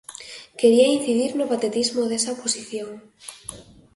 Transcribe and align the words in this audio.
Quería 0.59 0.93
incidir 0.97 1.31
no 1.35 1.49
patetismo 1.51 2.01
desa 2.11 2.33
posición. 2.41 2.89